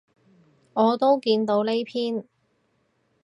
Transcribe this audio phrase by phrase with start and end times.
[0.73, 2.25] 我都見到呢篇